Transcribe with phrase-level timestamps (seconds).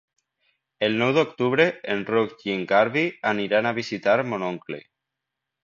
[0.87, 1.67] El nou d'octubre
[1.97, 3.05] en Roc i en Garbí
[3.35, 4.85] aniran a visitar mon oncle.